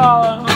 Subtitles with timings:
[0.00, 0.47] Oh.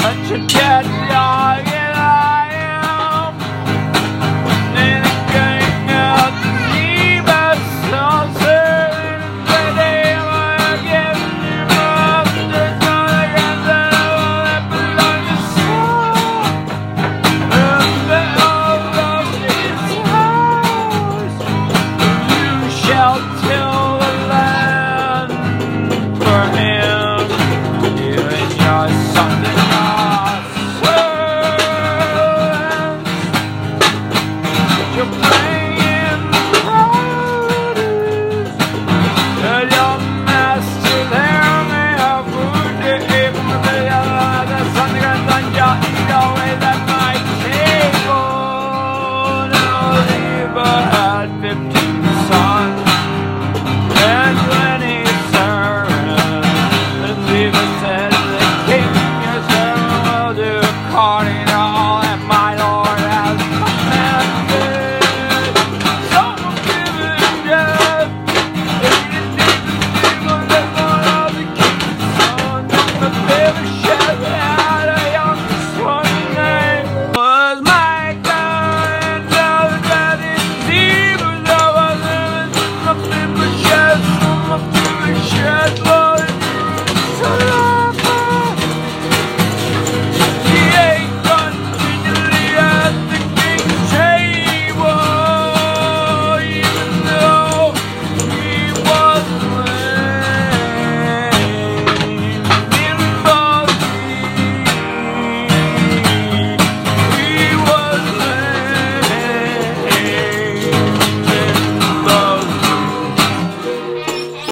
[0.00, 0.86] Such a cat,